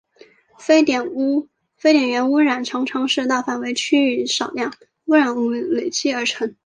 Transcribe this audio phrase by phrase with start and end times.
[0.57, 1.07] 非点
[2.09, 4.73] 源污染常常是大范围区域少量
[5.05, 6.55] 污染物累积而成。